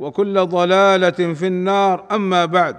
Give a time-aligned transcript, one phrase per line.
[0.00, 2.04] وكل ضلالة في النار.
[2.12, 2.76] أما بعد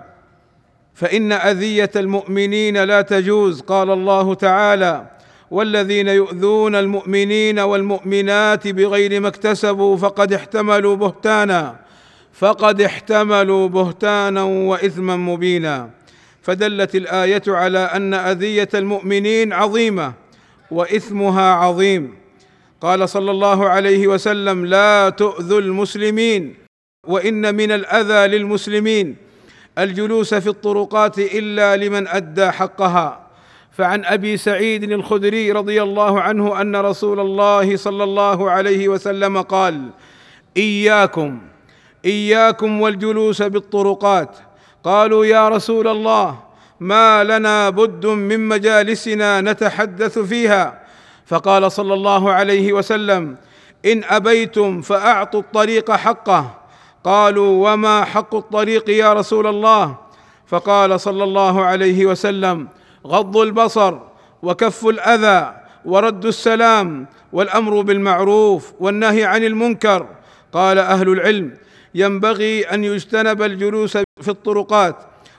[0.93, 3.61] فإن أذية المؤمنين لا تجوز.
[3.61, 5.05] قال الله تعالى
[5.51, 11.75] والذين يؤذون المؤمنين والمؤمنات بغير ما اكتسبوا فقد احتملوا بهتانا
[12.33, 15.89] فقد احتملوا بهتانا وإثما مبينا.
[16.41, 20.13] فدلت الآية على أن أذية المؤمنين عظيمة
[20.71, 22.15] وإثمها عظيم.
[22.81, 26.60] قال صلى الله عليه وسلم لا تؤذوا المسلمين.
[27.07, 29.15] وإن من الأذى للمسلمين
[29.77, 33.27] الجلوس في الطرقات إلا لمن أدى حقها.
[33.71, 39.89] فعن أبي سعيد الخدري رضي الله عنه أن رسول الله صلى الله عليه وسلم قال
[40.57, 41.41] إياكم
[42.05, 44.37] إياكم والجلوس بالطرقات.
[44.83, 46.39] قالوا يا رسول الله
[46.79, 50.81] ما لنا بد من مجالسنا نتحدث فيها.
[51.25, 53.35] فقال صلى الله عليه وسلم
[53.85, 56.60] إن أبيتم فأعطوا الطريق حقه.
[57.03, 59.95] قالوا وما حق الطريق يا رسول الله؟
[60.47, 62.67] فقال صلى الله عليه وسلم
[63.07, 63.99] غض البصر
[64.43, 70.07] وكف الأذى ورد السلام والأمر بالمعروف والنهي عن المنكر.
[70.53, 71.57] قال أهل العلم
[71.95, 74.95] ينبغي أن يجتنب الجلوس في الطرقات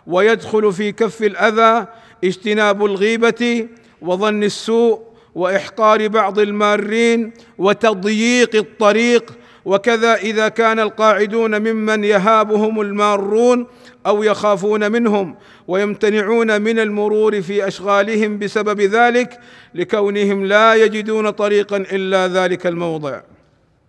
[0.07, 1.87] ويدخل في كف الأذى
[2.25, 3.69] اجتناب الغيبة
[4.03, 5.03] وظن السوء
[5.35, 9.33] وإحقار بعض المارين وتضييق الطريق
[9.65, 13.67] وكذا إذا كان القاعدون ممن يهابهم المارون
[14.07, 15.37] أو يخافون منهم
[15.69, 19.41] ويمتنعون من المرور في أشغالهم بسبب ذلك
[19.75, 23.21] لكونهم لا يجدون طريقا إلا ذلك الموضع.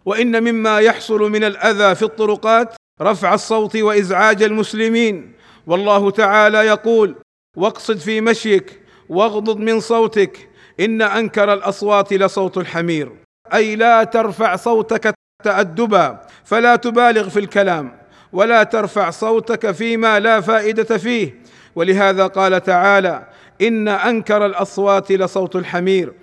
[0.05, 5.33] وإن مما يحصل من الأذى في الطرقات رفع الصوت وإزعاج المسلمين.
[5.67, 7.15] والله تعالى يقول
[7.57, 13.11] واقصد في مشيك واغضض من صوتك إن أنكر الأصوات لصوت الحمير.
[13.53, 15.13] أي لا ترفع صوتك
[15.43, 17.97] تادبا فلا تبالغ في الكلام
[18.33, 21.43] ولا ترفع صوتك فيما لا فائدة فيه.
[21.75, 23.27] ولهذا قال تعالى
[23.61, 26.13] إن أنكر الأصوات لصوت الحمير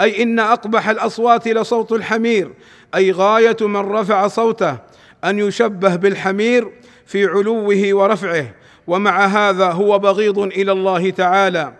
[0.00, 2.52] أي إن أقبح الأصوات لصوت الحمير
[2.94, 4.76] أي غاية من رفع صوته
[5.24, 6.72] أن يشبه بالحمير
[7.06, 8.46] في علوه ورفعه.
[8.86, 11.72] ومع هذا هو بغيض إلى الله تعالى.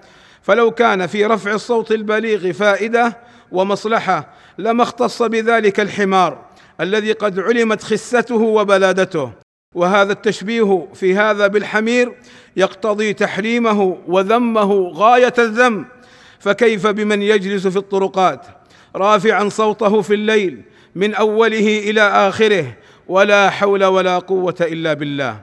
[0.43, 3.19] فلو كان في رفع الصوت البليغ فائدة
[3.53, 4.29] ومصلحة
[4.59, 6.50] لما اختص بذلك الحمار.
[6.81, 9.33] الذي قد علمت خسته وبلادته.
[9.75, 12.13] وهذا التشبيه في هذا بالحمير
[12.57, 15.85] يقتضي تحريمه وذمه غاية الذم.
[16.39, 18.47] فكيف بمن يجلس في الطرقات؟
[18.97, 20.63] رافعا صوته في الليل
[20.95, 22.77] من أوله إلى آخره.
[23.09, 25.41] ولا حول ولا قوة إلا بالله.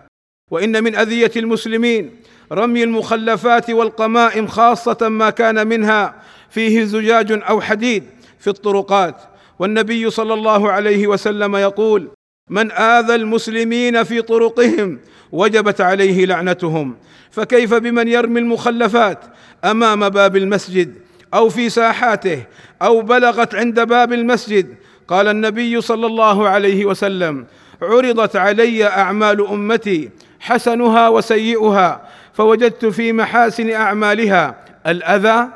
[0.52, 2.16] وإن من أذية المسلمين
[2.52, 6.16] رمي المخلفات والقمائم خاصة ما كان منها.
[6.50, 8.04] فيه زجاج أو حديد
[8.40, 9.37] في الطرقات.
[9.60, 12.10] والنبي صلى الله عليه وسلم يقول
[12.50, 15.00] من آذى المسلمين في طرقهم
[15.32, 16.96] وجبت عليه لعنتهم
[17.32, 19.20] فكيف بمن يرمي المخلفات
[19.66, 20.96] أمام باب المسجد
[21.34, 22.44] أو في ساحاته
[22.82, 24.76] أو بلغت عند باب المسجد؟
[25.08, 27.46] قال النبي صلى الله عليه وسلم
[27.82, 34.56] عرضت علي أعمال أمتي حسنها وسيئها فوجدت في محاسن أعمالها
[34.88, 35.48] الأذى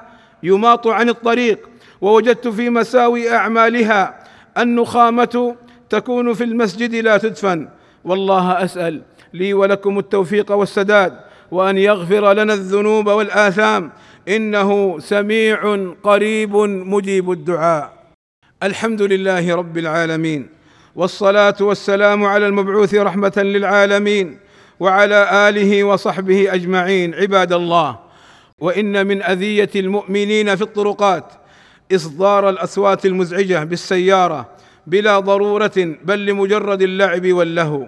[0.44, 1.71] يماط عن الطريق
[2.02, 4.24] ووجدت في مساوي أعمالها
[4.58, 5.56] النخامة
[5.90, 7.68] تكون في المسجد لا تدفن.
[8.04, 9.02] والله أسأل
[9.34, 11.20] لي ولكم التوفيق والسداد
[11.52, 13.92] وأن يغفر لنا الذنوب والآثام.
[14.28, 17.94] إنه سميع قريب مجيب الدعاء.
[18.64, 20.50] الحمد لله رب العالمين.
[20.96, 24.38] والصلاة والسلام على المبعوث رحمة للعالمين
[24.80, 27.14] وعلى آله وصحبه أجمعين.
[27.16, 28.00] عباد الله
[28.60, 31.26] وإن من أذية المؤمنين في الطرقات
[31.96, 34.50] إصدار الأصوات المزعجة بالسيارة
[34.88, 37.88] بلا ضرورة بل لمجرد اللعب واللهو.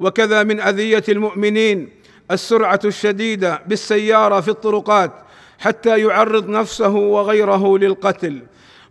[0.00, 1.88] وكذا من أذية المؤمنين
[2.30, 5.12] السرعة الشديدة بالسيارة في الطرقات
[5.58, 8.42] حتى يعرض نفسه وغيره للقتل.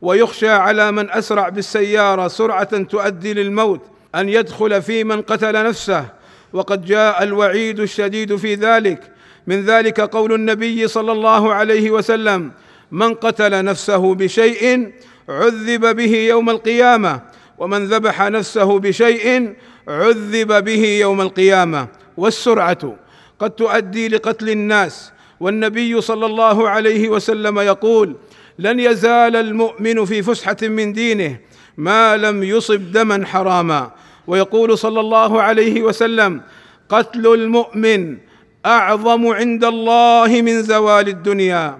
[0.02, 3.82] ويخشى على من أسرع بالسيارة سرعة تؤدي للموت
[4.16, 6.06] أن يدخل في من قتل نفسه.
[6.54, 9.12] وقد جاء الوعيد الشديد في ذلك.
[9.48, 12.52] من ذلك قول النبي صلى الله عليه وسلم
[12.92, 14.92] من قتل نفسه بشيء
[15.30, 17.22] عذب به يوم القيامة
[17.58, 19.54] ومن ذبح نفسه بشيء
[19.88, 21.88] عذب به يوم القيامة.
[22.18, 22.96] والسرعة
[23.40, 25.12] قد تؤدي لقتل الناس.
[25.40, 28.16] والنبي صلى الله عليه وسلم يقول
[28.60, 31.38] لن يزال المؤمن في فسحة من دينه
[31.78, 33.92] ما لم يصب دما حراما
[34.28, 36.42] ويقول صلى الله عليه وسلم
[36.90, 38.18] قتل المؤمن
[38.66, 41.80] أعظم عند الله من زوال الدنيا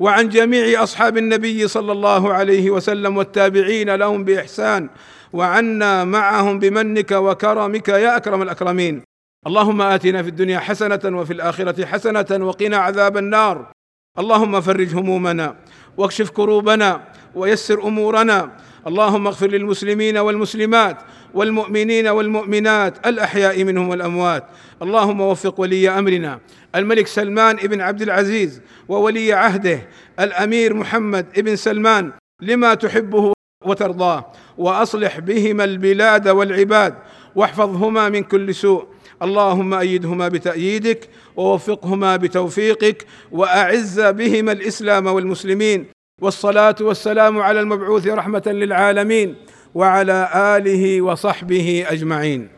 [0.00, 4.88] وعن جميع أصحاب النبي صلى الله عليه وسلم والتابعين لهم بإحسان
[5.32, 9.02] وعنا معهم بمنك وكرمك يا أكرم الأكرمين.
[9.46, 13.72] اللهم آتنا في الدنيا حسنة وفي الآخرة حسنة وقنا عذاب النار.
[14.18, 15.56] اللهم فرج همومنا
[15.96, 17.00] واكشف كروبنا
[17.34, 20.96] ويسر أمورنا اللهم اغفر للمسلمين والمسلمات
[21.34, 24.44] والمؤمنين والمؤمنات الأحياء منهم والأموات.
[24.82, 26.40] اللهم وفق ولي أمرنا.
[26.74, 29.88] الملك سلمان بن عبد العزيز وولي عهده
[30.20, 33.32] الأمير محمد بن سلمان لما تحبه
[33.64, 34.32] وترضاه.
[34.58, 36.94] وأصلح بهما البلاد والعباد
[37.34, 38.84] واحفظهما من كل سوء.
[39.22, 45.93] اللهم أيدهما بتأييدك ووفقهما بتوفيقك وأعز بهما الإسلام والمسلمين.
[46.20, 49.34] والصلاة والسلام على المبعوث رحمة للعالمين
[49.74, 52.53] وعلى آله وصحبه أجمعين.